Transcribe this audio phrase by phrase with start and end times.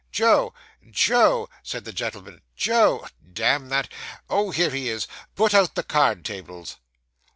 [0.11, 0.51] 'Joe,
[0.89, 3.87] Joe!' said the gentleman; 'Joe damn that
[4.31, 6.77] oh, here he is; put out the card tables.